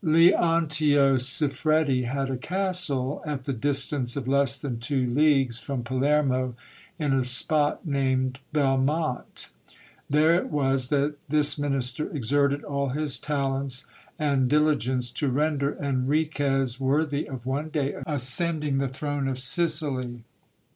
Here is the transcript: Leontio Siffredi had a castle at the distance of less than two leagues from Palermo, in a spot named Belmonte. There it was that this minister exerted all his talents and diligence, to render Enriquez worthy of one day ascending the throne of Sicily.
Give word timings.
Leontio 0.03 1.15
Siffredi 1.19 2.05
had 2.05 2.31
a 2.31 2.35
castle 2.35 3.21
at 3.23 3.43
the 3.43 3.53
distance 3.53 4.15
of 4.15 4.27
less 4.27 4.59
than 4.59 4.79
two 4.79 5.05
leagues 5.05 5.59
from 5.59 5.83
Palermo, 5.83 6.55
in 6.97 7.13
a 7.13 7.23
spot 7.23 7.85
named 7.85 8.39
Belmonte. 8.51 9.49
There 10.09 10.33
it 10.33 10.49
was 10.49 10.89
that 10.89 11.17
this 11.29 11.59
minister 11.59 12.09
exerted 12.09 12.63
all 12.63 12.89
his 12.89 13.19
talents 13.19 13.85
and 14.17 14.49
diligence, 14.49 15.11
to 15.11 15.29
render 15.29 15.69
Enriquez 15.75 16.79
worthy 16.79 17.27
of 17.29 17.45
one 17.45 17.69
day 17.69 17.93
ascending 18.07 18.79
the 18.79 18.87
throne 18.89 19.27
of 19.27 19.37
Sicily. 19.37 20.23